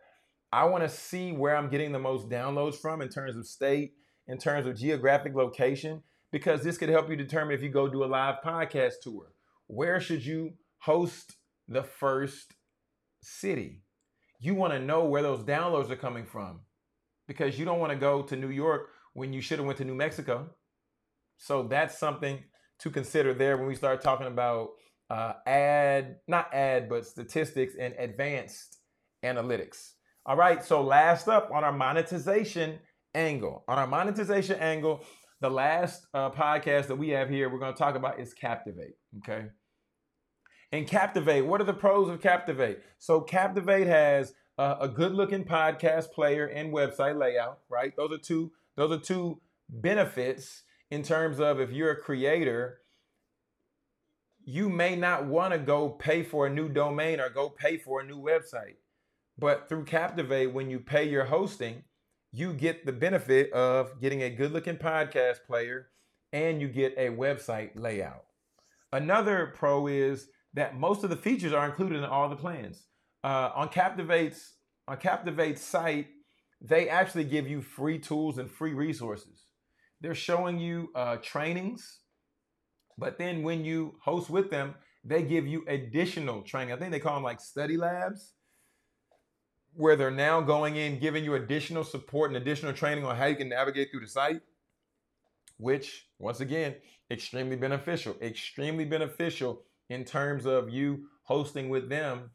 I 0.51 0.66
want 0.66 0.84
to 0.84 0.89
see 0.89 1.34
where 1.34 1.56
I'm 1.56 1.70
getting 1.70 1.92
the 1.92 2.00
most 2.00 2.30
downloads 2.30 2.75
from 2.75 3.01
in 3.01 3.10
terms 3.10 3.36
of 3.36 3.46
state, 3.46 3.92
in 4.28 4.38
terms 4.38 4.66
of 4.66 4.78
geographic 4.78 5.36
location, 5.36 6.01
because 6.32 6.63
this 6.63 6.78
could 6.78 6.89
help 6.89 7.10
you 7.10 7.18
determine 7.18 7.54
if 7.54 7.62
you 7.62 7.70
go 7.70 7.89
do 7.89 8.04
a 8.04 8.08
live 8.08 8.36
podcast 8.44 8.94
tour. 9.04 9.34
Where 9.70 10.02
should 10.02 10.26
you 10.26 10.54
host 10.80 11.36
the 11.68 11.84
first 11.84 12.56
city? 13.22 13.84
You 14.40 14.56
want 14.56 14.74
to 14.74 14.80
know 14.80 15.06
where 15.06 15.22
those 15.22 15.44
downloads 15.44 15.92
are 15.92 15.96
coming 15.96 16.26
from 16.26 16.62
because 17.28 17.60
you 17.60 17.66
don't 17.66 17.78
want 17.78 17.92
to 17.92 18.00
go 18.00 18.24
to 18.24 18.36
New 18.36 18.50
York 18.50 18.90
when 19.14 19.32
you 19.32 19.42
should 19.42 19.60
have 19.60 19.68
went 19.68 19.78
to 19.78 19.86
New 19.86 19.94
Mexico. 19.94 20.50
So 21.38 21.68
that's 21.68 22.00
something 22.00 22.40
to 22.80 22.90
consider 22.90 23.36
there 23.36 23.58
when 23.58 23.68
we 23.68 23.76
start 23.76 24.02
talking 24.02 24.26
about 24.26 24.70
uh, 25.12 25.34
ad, 25.46 26.16
not 26.28 26.52
ad, 26.52 26.90
but 26.90 27.06
statistics 27.06 27.76
and 27.80 27.94
advanced 28.00 28.80
analytics. 29.24 29.92
All 30.26 30.36
right, 30.36 30.64
so 30.64 30.82
last 30.82 31.28
up 31.28 31.52
on 31.54 31.64
our 31.64 31.72
monetization 31.72 32.80
angle. 33.14 33.66
On 33.68 33.78
our 33.78 33.88
monetization 33.88 34.60
angle, 34.60 35.06
the 35.42 35.50
last 35.52 36.08
uh, 36.16 36.32
podcast 36.32 36.88
that 36.88 36.96
we 36.96 37.10
have 37.10 37.30
here, 37.30 37.50
we're 37.52 37.60
going 37.60 37.74
to 37.74 37.80
talk 37.80 37.96
about 37.96 38.20
is 38.20 38.34
Captivate. 38.34 38.96
Okay. 39.20 39.46
And 40.72 40.88
Captivate, 40.88 41.42
what 41.42 41.62
are 41.62 41.66
the 41.66 41.74
pros 41.74 42.10
of 42.10 42.22
Captivate? 42.22 42.84
So, 43.00 43.22
Captivate 43.22 43.88
has 43.88 44.34
a 44.58 44.88
good 44.88 45.14
looking 45.14 45.46
podcast 45.46 46.12
player 46.12 46.46
and 46.46 46.74
website 46.74 47.18
layout, 47.18 47.60
right? 47.70 47.96
Those 47.96 48.12
are 48.12 48.18
two, 48.18 48.52
those 48.76 48.92
are 48.92 49.02
two 49.02 49.40
benefits 49.70 50.64
in 50.92 51.02
terms 51.02 51.40
of 51.40 51.60
if 51.60 51.72
you're 51.72 51.92
a 51.92 51.96
creator 51.96 52.80
you 54.46 54.68
may 54.68 54.96
not 54.96 55.26
want 55.26 55.54
to 55.54 55.60
go 55.60 55.90
pay 55.90 56.24
for 56.24 56.48
a 56.48 56.50
new 56.50 56.70
domain 56.70 57.20
or 57.20 57.30
go 57.30 57.50
pay 57.50 57.78
for 57.78 58.02
a 58.02 58.04
new 58.04 58.20
website. 58.20 58.78
But 59.38 59.70
through 59.70 59.86
Captivate, 59.86 60.48
when 60.48 60.72
you 60.72 60.80
pay 60.80 61.08
your 61.08 61.26
hosting, 61.26 61.84
you 62.32 62.54
get 62.54 62.84
the 62.84 62.92
benefit 62.92 63.52
of 63.54 64.02
getting 64.02 64.24
a 64.24 64.30
good 64.32 64.52
looking 64.52 64.78
podcast 64.78 65.46
player 65.46 65.90
and 66.34 66.60
you 66.62 66.68
get 66.68 66.96
a 66.98 67.10
website 67.10 67.72
layout. 67.76 68.26
Another 68.92 69.54
pro 69.56 69.86
is 69.86 70.30
that 70.53 70.77
most 70.77 71.03
of 71.03 71.10
the 71.10 71.15
features 71.15 71.53
are 71.53 71.65
included 71.65 71.98
in 71.98 72.03
all 72.06 72.29
the 72.29 72.36
plans. 72.36 72.84
Uh, 73.24 73.51
on 73.56 73.70
Captivate's 73.70 74.53
on 74.88 74.98
Captivate's 74.98 75.62
site, 75.62 76.08
they 76.62 76.89
actually 76.89 77.24
give 77.24 77.48
you 77.48 77.62
free 77.62 78.00
tools 78.00 78.38
and 78.38 78.50
free 78.50 78.74
resources. 78.74 79.44
They're 80.01 80.15
showing 80.15 80.60
you 80.60 80.89
uh, 80.96 81.18
trainings, 81.18 82.00
but 82.98 83.18
then 83.18 83.44
when 83.44 83.63
you 83.63 83.96
host 84.01 84.29
with 84.29 84.50
them, 84.50 84.75
they 85.03 85.24
give 85.24 85.48
you 85.48 85.63
additional 85.68 86.41
training. 86.41 86.74
I 86.74 86.77
think 86.77 86.91
they 86.91 87.00
call 87.00 87.15
them 87.15 87.24
like 87.24 87.39
study 87.39 87.77
labs, 87.77 88.34
where 89.74 89.96
they're 89.96 90.12
now 90.12 90.41
going 90.41 90.75
in 90.75 91.00
giving 91.00 91.24
you 91.24 91.36
additional 91.36 91.84
support 91.84 92.32
and 92.32 92.38
additional 92.38 92.74
training 92.74 93.06
on 93.06 93.15
how 93.15 93.25
you 93.25 93.36
can 93.36 93.50
navigate 93.50 93.91
through 93.91 94.01
the 94.01 94.08
site, 94.08 94.41
which 95.58 96.08
once 96.18 96.39
again, 96.39 96.75
extremely 97.12 97.56
beneficial. 97.56 98.15
Extremely 98.22 98.86
beneficial 98.86 99.63
in 99.89 100.05
terms 100.05 100.46
of 100.46 100.69
you 100.69 101.05
hosting 101.24 101.69
with 101.69 101.89
them 101.89 102.31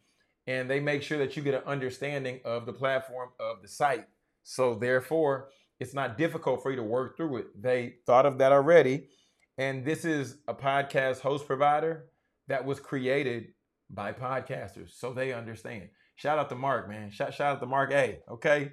and 0.46 0.68
they 0.68 0.80
make 0.80 1.02
sure 1.02 1.18
that 1.18 1.36
you 1.36 1.42
get 1.42 1.54
an 1.54 1.62
understanding 1.66 2.40
of 2.44 2.66
the 2.66 2.72
platform 2.72 3.30
of 3.40 3.62
the 3.62 3.68
site. 3.68 4.06
So 4.42 4.74
therefore, 4.74 5.48
it's 5.80 5.94
not 5.94 6.18
difficult 6.18 6.62
for 6.62 6.70
you 6.70 6.76
to 6.76 6.82
work 6.82 7.16
through 7.16 7.38
it. 7.38 7.62
They 7.62 7.94
thought 8.06 8.26
of 8.26 8.38
that 8.38 8.52
already. 8.52 9.08
And 9.56 9.84
this 9.84 10.04
is 10.04 10.38
a 10.46 10.54
podcast 10.54 11.20
host 11.20 11.46
provider 11.46 12.06
that 12.48 12.64
was 12.64 12.78
created 12.80 13.54
by 13.90 14.12
podcasters. 14.12 14.90
So 14.98 15.12
they 15.12 15.32
understand. 15.32 15.88
Shout 16.16 16.38
out 16.38 16.48
to 16.50 16.54
Mark, 16.54 16.88
man. 16.88 17.10
Shout, 17.10 17.34
shout 17.34 17.56
out 17.56 17.60
to 17.60 17.66
Mark 17.66 17.92
A. 17.92 18.18
Okay. 18.30 18.72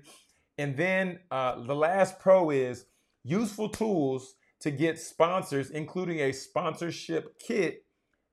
And 0.58 0.76
then 0.76 1.20
uh, 1.32 1.64
the 1.64 1.76
last 1.76 2.20
pro 2.20 2.50
is 2.50 2.86
useful 3.24 3.70
tools 3.70 4.36
to 4.60 4.72
get 4.72 5.00
sponsors, 5.00 5.72
including 5.72 6.20
a 6.20 6.32
sponsorship 6.32 7.40
kit 7.40 7.86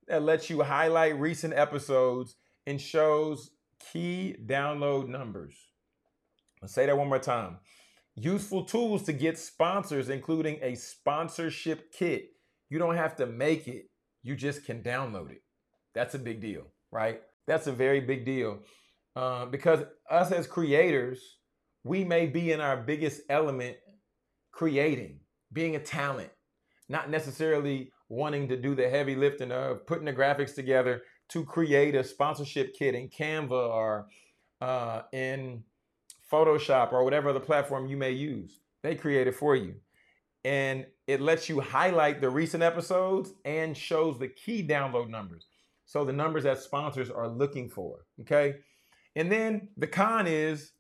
that 0.09 0.23
lets 0.23 0.51
you 0.51 0.63
highlight 0.63 1.19
recent 1.19 1.55
episodes 1.55 2.37
and 2.67 2.81
shows 2.81 3.51
key 3.93 4.37
download 4.47 5.09
numbers. 5.09 5.55
I'll 6.63 6.69
say 6.69 6.87
that 6.87 6.97
one 6.97 7.09
more 7.09 7.19
time. 7.19 7.59
Useful 8.17 8.65
tools 8.65 9.05
to 9.05 9.13
get 9.13 9.39
sponsors, 9.39 10.09
including 10.09 10.59
a 10.61 10.75
sponsorship 10.75 11.93
kit. 11.93 12.31
You 12.69 12.79
don't 12.79 12.97
have 12.97 13.17
to 13.17 13.27
make 13.27 13.69
it, 13.69 13.91
you 14.23 14.35
just 14.35 14.65
can 14.65 14.83
download 14.83 15.31
it. 15.31 15.43
That's 15.95 16.15
a 16.15 16.19
big 16.19 16.41
deal, 16.41 16.65
right? 16.91 17.23
That's 17.47 17.67
a 17.67 17.73
very 17.73 18.01
big 18.01 18.25
deal. 18.25 18.59
Uh, 19.15 19.47
because 19.47 19.85
us 20.11 20.33
as 20.33 20.47
creators, 20.47 21.39
we 21.85 22.05
may 22.05 22.27
be 22.27 22.53
in 22.53 22.61
our 22.61 22.77
biggest 22.77 23.23
element 23.31 23.77
creating, 24.53 25.21
being 25.53 25.77
a 25.77 25.81
talent, 25.81 26.31
not 26.89 27.09
necessarily 27.11 27.93
wanting 28.09 28.49
to 28.49 28.57
do 28.57 28.75
the 28.75 28.89
heavy 28.89 29.15
lifting 29.15 29.53
of 29.53 29.87
putting 29.87 30.05
the 30.05 30.13
graphics 30.13 30.55
together 30.55 31.03
to 31.29 31.45
create 31.45 31.95
a 31.95 32.03
sponsorship 32.03 32.75
kit 32.75 32.95
in 32.95 33.09
Canva 33.09 33.51
or 33.51 34.07
uh, 34.61 35.03
in 35.13 35.63
Photoshop 36.31 36.93
or 36.93 37.05
whatever 37.05 37.31
other 37.31 37.41
platform 37.41 37.87
you 37.87 37.97
may 37.97 38.13
use. 38.13 38.61
They 38.83 38.95
create 38.95 39.27
it 39.27 39.35
for 39.35 39.57
you. 39.57 39.75
And 40.45 40.87
it 41.07 41.21
lets 41.21 41.49
you 41.49 41.61
highlight 41.61 42.21
the 42.21 42.31
recent 42.31 42.63
episodes 42.63 43.33
and 43.45 43.77
shows 43.77 44.19
the 44.19 44.29
key 44.29 44.67
download 44.67 45.09
numbers. 45.09 45.47
So 45.85 46.05
the 46.05 46.13
numbers 46.13 46.45
that 46.45 46.59
sponsors 46.59 47.11
are 47.11 47.29
looking 47.29 47.69
for. 47.69 48.07
Okay. 48.21 48.57
And 49.17 49.33
then 49.33 49.69
the 49.77 49.87
con 49.87 50.27
is 50.27 50.73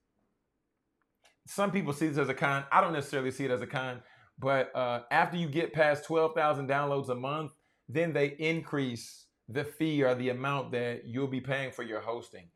some 1.47 1.71
people 1.71 1.93
see 1.93 2.09
this 2.09 2.19
as 2.19 2.29
a 2.29 2.35
con. 2.35 2.65
I 2.71 2.81
don't 2.81 2.93
necessarily 2.93 3.31
see 3.31 3.47
it 3.47 3.51
as 3.51 3.63
a 3.63 3.67
con, 3.67 4.01
but 4.39 4.75
uh, 4.75 5.03
after 5.11 5.37
you 5.37 5.49
get 5.49 5.73
past 5.73 6.05
12,000 6.05 6.69
downloads 6.69 7.09
a 7.09 7.15
month, 7.15 7.53
then 7.89 8.13
they 8.13 8.37
increase 8.39 9.27
the 9.49 9.65
fee 9.65 10.03
or 10.03 10.15
the 10.15 10.29
amount 10.29 10.73
that 10.73 11.07
you'll 11.07 11.27
be 11.27 11.41
paying 11.41 11.73
for 11.73 11.83
your 11.83 12.01
hosting. 12.01 12.49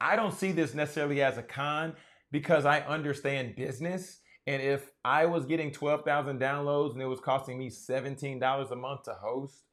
I 0.00 0.16
don't 0.16 0.34
see 0.34 0.52
this 0.52 0.74
necessarily 0.74 1.22
as 1.22 1.38
a 1.38 1.42
con 1.42 1.94
because 2.32 2.64
I 2.64 2.80
understand 2.80 3.54
business. 3.54 4.18
And 4.46 4.62
if 4.62 4.90
I 5.04 5.26
was 5.26 5.44
getting 5.44 5.70
12,000 5.70 6.40
downloads 6.40 6.94
and 6.94 7.02
it 7.02 7.06
was 7.06 7.20
costing 7.20 7.58
me 7.58 7.68
$17 7.68 8.70
a 8.70 8.76
month 8.76 9.02
to 9.04 9.12
host, 9.12 9.64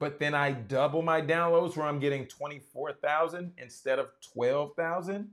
but 0.00 0.18
then 0.18 0.34
I 0.34 0.52
double 0.52 1.02
my 1.02 1.20
downloads 1.20 1.76
where 1.76 1.86
I'm 1.86 2.00
getting 2.00 2.26
24,000 2.26 3.52
instead 3.58 3.98
of 3.98 4.08
12,000, 4.32 5.30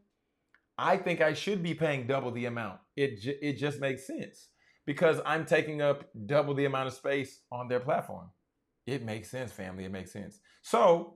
I 0.77 0.97
think 0.97 1.21
I 1.21 1.33
should 1.33 1.63
be 1.63 1.73
paying 1.73 2.05
double 2.07 2.31
the 2.31 2.45
amount. 2.45 2.79
It, 2.95 3.21
j- 3.21 3.37
it 3.41 3.53
just 3.53 3.79
makes 3.79 4.05
sense 4.05 4.49
because 4.85 5.19
I'm 5.25 5.45
taking 5.45 5.81
up 5.81 6.09
double 6.25 6.53
the 6.53 6.65
amount 6.65 6.87
of 6.87 6.93
space 6.93 7.41
on 7.51 7.67
their 7.67 7.79
platform. 7.79 8.29
It 8.85 9.03
makes 9.03 9.29
sense, 9.29 9.51
family. 9.51 9.85
It 9.85 9.91
makes 9.91 10.11
sense. 10.11 10.39
So, 10.61 11.15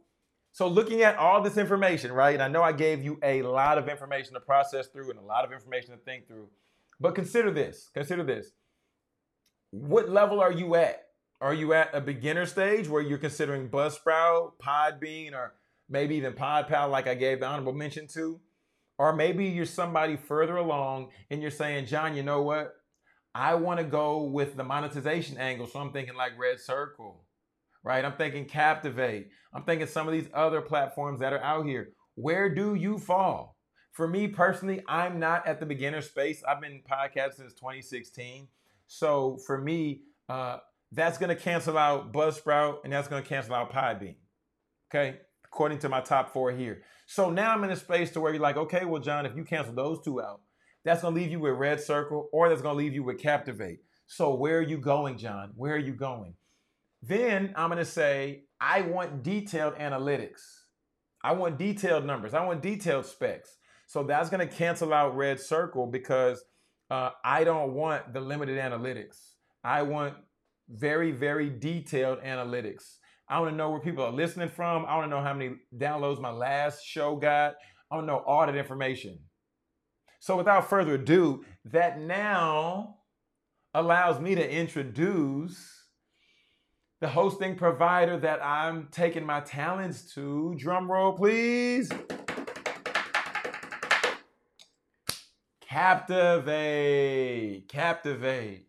so 0.53 0.67
looking 0.67 1.01
at 1.01 1.17
all 1.17 1.41
this 1.41 1.57
information, 1.57 2.11
right? 2.11 2.33
And 2.33 2.41
I 2.41 2.47
know 2.47 2.63
I 2.63 2.71
gave 2.71 3.03
you 3.03 3.19
a 3.23 3.41
lot 3.41 3.77
of 3.77 3.89
information 3.89 4.33
to 4.33 4.39
process 4.39 4.87
through 4.87 5.09
and 5.09 5.19
a 5.19 5.23
lot 5.23 5.45
of 5.45 5.51
information 5.51 5.91
to 5.91 5.97
think 5.97 6.27
through. 6.27 6.47
But 6.99 7.15
consider 7.15 7.51
this. 7.51 7.89
Consider 7.93 8.23
this. 8.23 8.51
What 9.71 10.09
level 10.09 10.39
are 10.39 10.51
you 10.51 10.75
at? 10.75 11.03
Are 11.39 11.53
you 11.53 11.73
at 11.73 11.93
a 11.93 12.01
beginner 12.01 12.45
stage 12.45 12.87
where 12.87 13.01
you're 13.01 13.19
considering 13.19 13.69
Buzzsprout, 13.69 14.53
Podbean, 14.59 15.33
or 15.33 15.53
maybe 15.87 16.15
even 16.15 16.33
PodPal, 16.33 16.89
like 16.89 17.05
I 17.05 17.13
gave 17.13 17.41
the 17.41 17.45
honorable 17.45 17.73
mention 17.73 18.07
to? 18.13 18.39
Or 18.97 19.13
maybe 19.13 19.45
you're 19.45 19.65
somebody 19.65 20.15
further 20.15 20.57
along 20.57 21.11
and 21.29 21.41
you're 21.41 21.51
saying, 21.51 21.85
John, 21.85 22.15
you 22.15 22.23
know 22.23 22.41
what? 22.41 22.73
I 23.37 23.53
want 23.53 23.79
to 23.79 23.83
go 23.83 24.23
with 24.23 24.57
the 24.57 24.63
monetization 24.63 25.37
angle. 25.37 25.67
So 25.67 25.79
I'm 25.79 25.91
thinking 25.91 26.15
like 26.15 26.31
Red 26.39 26.59
Circle, 26.59 27.23
right? 27.83 28.03
I'm 28.03 28.13
thinking 28.13 28.45
Captivate. 28.45 29.29
I'm 29.53 29.61
thinking 29.61 29.85
some 29.85 30.07
of 30.07 30.13
these 30.13 30.27
other 30.33 30.59
platforms 30.59 31.19
that 31.19 31.33
are 31.33 31.43
out 31.43 31.67
here. 31.67 31.89
Where 32.15 32.49
do 32.49 32.73
you 32.73 32.97
fall? 32.97 33.55
For 33.91 34.07
me 34.07 34.27
personally, 34.27 34.81
I'm 34.87 35.19
not 35.19 35.45
at 35.45 35.59
the 35.59 35.67
beginner 35.67 36.01
space. 36.01 36.43
I've 36.47 36.59
been 36.59 36.81
podcasting 36.89 37.35
since 37.35 37.53
2016. 37.53 38.47
So 38.87 39.37
for 39.45 39.59
me, 39.59 40.01
uh, 40.27 40.57
that's 40.91 41.19
going 41.19 41.29
to 41.29 41.39
cancel 41.39 41.77
out 41.77 42.11
Buzzsprout 42.11 42.77
and 42.83 42.91
that's 42.91 43.07
going 43.07 43.21
to 43.21 43.29
cancel 43.29 43.53
out 43.53 43.71
Podbean. 43.71 44.15
Okay. 44.89 45.19
According 45.45 45.77
to 45.79 45.89
my 45.89 46.01
top 46.01 46.33
four 46.33 46.51
here. 46.51 46.81
So 47.05 47.29
now 47.29 47.53
I'm 47.53 47.63
in 47.63 47.69
a 47.69 47.75
space 47.75 48.09
to 48.11 48.19
where 48.19 48.33
you're 48.33 48.41
like, 48.41 48.57
okay, 48.57 48.83
well, 48.83 49.01
John, 49.01 49.27
if 49.27 49.35
you 49.35 49.43
cancel 49.43 49.75
those 49.75 50.01
two 50.03 50.21
out, 50.21 50.41
that's 50.87 51.01
going 51.01 51.13
to 51.13 51.19
leave 51.19 51.31
you 51.31 51.39
with 51.39 51.53
Red 51.53 51.81
Circle 51.81 52.29
or 52.31 52.47
that's 52.47 52.61
going 52.61 52.73
to 52.73 52.77
leave 52.77 52.93
you 52.93 53.03
with 53.03 53.19
Captivate. 53.19 53.79
So 54.07 54.33
where 54.33 54.59
are 54.59 54.63
you 54.63 54.77
going, 54.77 55.17
John? 55.17 55.51
Where 55.55 55.73
are 55.73 55.79
you 55.79 55.93
going? 55.93 56.33
Then 57.01 57.53
I'm 57.57 57.69
going 57.69 57.79
to 57.79 57.85
say, 57.85 58.45
I 58.61 58.81
want 58.81 59.21
detailed 59.21 59.75
analytics. 59.75 60.41
I 61.23 61.33
want 61.33 61.57
detailed 61.57 62.05
numbers. 62.05 62.33
I 62.33 62.45
want 62.45 62.61
detailed 62.61 63.05
specs. 63.05 63.57
So 63.85 64.03
that's 64.03 64.29
going 64.29 64.47
to 64.47 64.53
cancel 64.53 64.93
out 64.93 65.15
Red 65.15 65.39
Circle 65.39 65.87
because 65.87 66.43
uh, 66.89 67.09
I 67.23 67.43
don't 67.43 67.73
want 67.73 68.13
the 68.13 68.21
limited 68.21 68.57
analytics. 68.57 69.17
I 69.63 69.81
want 69.81 70.13
very, 70.69 71.11
very 71.11 71.49
detailed 71.49 72.21
analytics. 72.21 72.95
I 73.29 73.39
want 73.39 73.51
to 73.51 73.57
know 73.57 73.71
where 73.71 73.81
people 73.81 74.05
are 74.05 74.11
listening 74.11 74.49
from. 74.49 74.85
I 74.85 74.95
want 74.95 75.11
to 75.11 75.15
know 75.15 75.21
how 75.21 75.33
many 75.33 75.55
downloads 75.75 76.21
my 76.21 76.31
last 76.31 76.85
show 76.85 77.17
got. 77.17 77.55
I 77.91 77.95
want 77.95 78.07
to 78.07 78.13
know 78.13 78.23
all 78.25 78.45
that 78.45 78.55
information. 78.55 79.19
So 80.19 80.37
without 80.37 80.69
further 80.69 80.95
ado, 80.95 81.45
that 81.65 81.99
now 81.99 82.97
allows 83.73 84.19
me 84.19 84.35
to 84.35 84.51
introduce 84.51 85.83
the 86.99 87.07
hosting 87.07 87.55
provider 87.55 88.17
that 88.17 88.43
I'm 88.43 88.87
taking 88.91 89.25
my 89.25 89.41
talents 89.41 90.13
to. 90.15 90.55
Drum 90.57 90.91
roll, 90.91 91.13
please. 91.13 91.91
Captivate. 95.61 97.65
Captivate. 97.67 98.67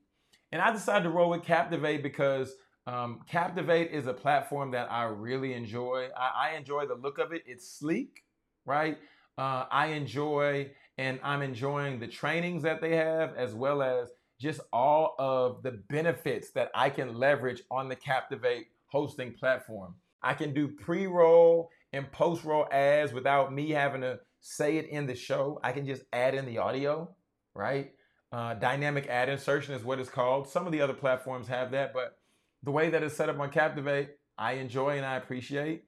And 0.53 0.61
I 0.61 0.73
decided 0.73 1.05
to 1.05 1.11
roll 1.11 1.31
with 1.31 1.43
Captivate 1.43 2.03
because 2.03 2.55
um, 2.87 3.21
Captivate 3.29 3.91
is 3.91 4.07
a 4.07 4.15
platform 4.15 4.71
that 4.73 4.91
I 4.91 5.05
really 5.05 5.55
enjoy. 5.55 6.09
I, 6.17 6.51
I, 6.51 6.57
enjoy 6.57 6.87
the 6.87 6.95
look 6.95 7.19
of 7.19 7.33
it. 7.33 7.43
It's 7.47 7.71
sleek, 7.71 8.25
right? 8.65 8.99
Uh, 9.39 9.67
I 9.71 9.89
enjoy 9.89 10.71
and 10.99 11.21
I'm 11.23 11.43
enjoying 11.43 12.01
the 12.01 12.09
trainings 12.09 12.65
that 12.65 12.81
they 12.81 12.97
have 12.97 13.35
as 13.37 13.55
well 13.55 13.83
as 13.83 14.11
just 14.41 14.61
all 14.73 15.15
of 15.19 15.63
the 15.63 15.81
benefits 15.89 16.51
that 16.51 16.71
I 16.75 16.91
can 16.91 17.15
leverage 17.15 17.63
on 17.71 17.89
the 17.89 17.97
Captivate 17.97 18.67
hosting 18.87 19.33
platform. 19.33 19.95
I 20.23 20.35
can 20.35 20.53
do 20.53 20.69
pre 20.69 21.07
roll 21.07 21.71
and 21.93 22.11
post 22.11 22.45
roll 22.45 22.67
ads 22.73 23.13
without 23.13 23.53
me 23.53 23.71
having 23.71 24.01
to 24.01 24.19
say 24.41 24.77
it 24.77 24.89
in 24.89 25.07
the 25.07 25.15
show. 25.15 25.61
I 25.63 25.73
can 25.73 25.87
just 25.87 26.03
add 26.13 26.35
in 26.35 26.45
the 26.45 26.59
audio, 26.59 27.15
right? 27.55 27.93
Uh, 28.33 28.55
dynamic 28.55 29.07
ad 29.07 29.29
insertion 29.29 29.75
is 29.75 29.85
what 29.85 30.01
it's 30.01 30.11
called. 30.11 30.49
Some 30.49 30.67
of 30.67 30.73
the 30.73 30.81
other 30.81 30.95
platforms 30.95 31.47
have 31.49 31.71
that, 31.71 31.95
but 31.95 32.19
the 32.63 32.71
way 32.71 32.91
that 32.91 33.03
it's 33.03 33.17
set 33.17 33.29
up 33.29 33.39
on 33.39 33.51
Captivate, 33.51 34.17
I 34.37 34.55
enjoy 34.55 34.97
and 34.97 35.07
I 35.07 35.17
appreciate. 35.17 35.85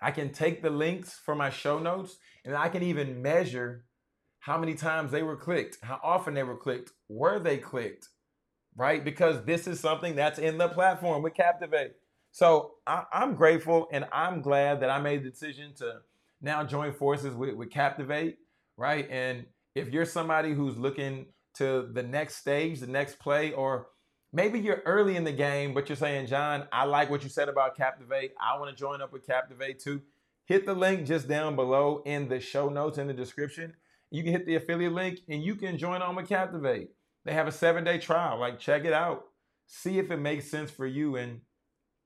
I 0.00 0.10
can 0.10 0.32
take 0.32 0.62
the 0.62 0.70
links 0.70 1.20
for 1.24 1.34
my 1.34 1.50
show 1.50 1.78
notes 1.78 2.18
and 2.44 2.56
I 2.56 2.68
can 2.68 2.82
even 2.82 3.22
measure 3.22 3.84
how 4.40 4.56
many 4.58 4.74
times 4.74 5.10
they 5.10 5.22
were 5.22 5.36
clicked, 5.36 5.78
how 5.82 6.00
often 6.02 6.34
they 6.34 6.42
were 6.42 6.56
clicked, 6.56 6.92
were 7.08 7.38
they 7.38 7.58
clicked, 7.58 8.08
right? 8.76 9.04
Because 9.04 9.44
this 9.44 9.66
is 9.66 9.80
something 9.80 10.14
that's 10.14 10.38
in 10.38 10.58
the 10.58 10.68
platform 10.68 11.22
with 11.22 11.34
Captivate. 11.34 11.96
So 12.30 12.72
I, 12.86 13.04
am 13.12 13.34
grateful 13.34 13.88
and 13.92 14.06
I'm 14.12 14.40
glad 14.40 14.80
that 14.80 14.90
I 14.90 15.00
made 15.00 15.24
the 15.24 15.30
decision 15.30 15.74
to 15.78 16.00
now 16.40 16.62
join 16.64 16.92
forces 16.92 17.34
with, 17.34 17.54
with 17.54 17.70
Captivate, 17.70 18.36
right? 18.76 19.08
And 19.10 19.46
if 19.74 19.88
you're 19.88 20.04
somebody 20.04 20.54
who's 20.54 20.76
looking 20.76 21.26
to 21.54 21.88
the 21.92 22.02
next 22.02 22.36
stage, 22.36 22.80
the 22.80 22.86
next 22.86 23.18
play, 23.18 23.52
or 23.52 23.88
maybe 24.32 24.58
you're 24.58 24.82
early 24.84 25.16
in 25.16 25.24
the 25.24 25.32
game, 25.32 25.74
but 25.74 25.88
you're 25.88 25.96
saying, 25.96 26.26
John, 26.26 26.66
I 26.72 26.84
like 26.84 27.10
what 27.10 27.22
you 27.22 27.28
said 27.28 27.48
about 27.48 27.76
Captivate. 27.76 28.32
I 28.40 28.58
want 28.58 28.70
to 28.70 28.76
join 28.76 29.00
up 29.00 29.12
with 29.12 29.26
Captivate 29.26 29.78
too. 29.78 30.02
Hit 30.44 30.64
the 30.64 30.74
link 30.74 31.06
just 31.06 31.28
down 31.28 31.56
below 31.56 32.02
in 32.06 32.28
the 32.28 32.40
show 32.40 32.68
notes 32.68 32.98
in 32.98 33.06
the 33.06 33.12
description. 33.12 33.74
You 34.10 34.22
can 34.22 34.32
hit 34.32 34.46
the 34.46 34.56
affiliate 34.56 34.92
link 34.92 35.20
and 35.28 35.42
you 35.42 35.54
can 35.54 35.76
join 35.76 36.00
on 36.00 36.16
with 36.16 36.28
Captivate. 36.28 36.90
They 37.24 37.34
have 37.34 37.46
a 37.46 37.52
seven 37.52 37.84
day 37.84 37.98
trial. 37.98 38.38
Like, 38.38 38.58
check 38.58 38.84
it 38.84 38.92
out. 38.92 39.24
See 39.66 39.98
if 39.98 40.10
it 40.10 40.16
makes 40.16 40.50
sense 40.50 40.70
for 40.70 40.86
you 40.86 41.16
and 41.16 41.42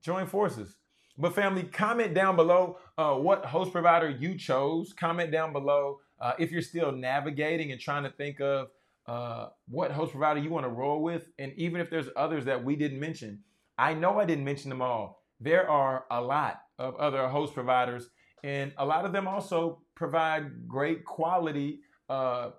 join 0.03 0.27
forces. 0.27 0.75
But, 1.17 1.35
family, 1.35 1.63
comment 1.63 2.15
down 2.15 2.35
below 2.35 2.79
uh, 2.99 3.15
what 3.15 3.45
host 3.45 3.71
provider 3.71 4.11
you 4.11 4.37
chose. 4.37 4.93
Comment 4.93 5.31
down 5.31 5.53
below 5.53 6.01
uh, 6.21 6.33
if 6.39 6.51
you're 6.51 6.63
still 6.63 6.91
navigating 6.91 7.71
and 7.71 7.81
trying 7.81 8.03
to 8.03 8.11
think 8.11 8.41
of 8.41 8.69
uh, 9.07 9.49
what 9.69 9.91
host 9.91 10.13
provider 10.13 10.41
you 10.41 10.51
want 10.51 10.65
to 10.65 10.71
roll 10.71 11.03
with. 11.03 11.29
And 11.39 11.53
even 11.57 11.81
if 11.81 11.91
there's 11.91 12.09
others 12.17 12.45
that 12.45 12.65
we 12.65 12.77
didn't 12.77 13.01
mention, 13.01 13.41
I 13.79 13.95
know 13.95 14.19
I 14.19 14.25
didn't 14.25 14.45
mention 14.45 14.69
them 14.69 14.83
all. 14.83 15.23
There 15.41 15.69
are 15.69 16.05
a 16.11 16.21
lot 16.21 16.61
of 16.79 16.95
other 16.97 17.27
host 17.29 17.55
providers, 17.55 18.09
and 18.45 18.73
a 18.79 18.85
lot 18.85 19.05
of 19.05 19.13
them 19.13 19.27
also 19.27 19.83
provide 19.95 20.69
great 20.69 21.05
quality 21.05 21.81
uh, 22.09 22.51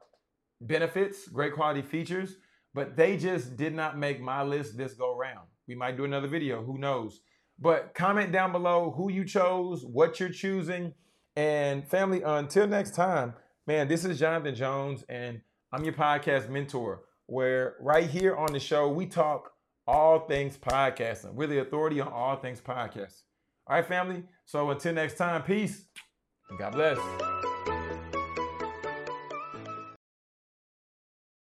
benefits, 0.62 1.28
great 1.28 1.54
quality 1.54 1.82
features, 1.82 2.36
but 2.74 2.98
they 2.98 3.18
just 3.18 3.56
did 3.56 3.74
not 3.74 3.98
make 3.98 4.20
my 4.20 4.44
list 4.44 4.78
this 4.78 4.94
go 4.94 5.16
round. 5.16 5.48
We 5.68 5.76
might 5.76 5.96
do 5.96 6.06
another 6.06 6.28
video, 6.28 6.64
who 6.64 6.78
knows? 6.78 7.22
But 7.60 7.94
comment 7.94 8.32
down 8.32 8.52
below 8.52 8.94
who 8.98 9.12
you 9.12 9.26
chose, 9.26 9.86
what 9.86 10.20
you're 10.20 10.30
choosing, 10.30 10.94
and 11.36 11.88
family, 11.88 12.22
until 12.22 12.68
next 12.68 12.96
time, 12.96 13.34
man, 13.66 13.88
this 13.88 14.06
is 14.06 14.20
Jonathan 14.20 14.56
Jones, 14.56 15.04
and 15.08 15.42
I'm 15.74 15.84
your 15.84 15.94
podcast 15.94 16.50
mentor, 16.50 17.02
where 17.26 17.78
right 17.80 18.08
here 18.08 18.36
on 18.36 18.54
the 18.54 18.60
show, 18.60 18.90
we 18.90 19.08
talk 19.08 19.54
all 19.88 20.20
things 20.28 20.56
podcasting. 20.56 21.34
We're 21.34 21.48
the 21.48 21.62
authority 21.62 22.00
on 22.00 22.10
all 22.10 22.36
things 22.36 22.62
podcasting. 22.62 23.24
All 23.66 23.78
right, 23.78 23.86
family. 23.86 24.24
So 24.46 24.70
until 24.70 24.94
next 24.94 25.18
time, 25.18 25.42
peace 25.42 25.86
and 26.52 26.60
God 26.60 26.74
bless. 26.74 27.53